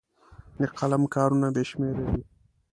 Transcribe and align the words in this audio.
د 0.61 0.63
قلم 0.77 1.03
کارونه 1.15 1.47
بې 1.55 1.63
شمېره 1.69 2.03
دي. 2.09 2.21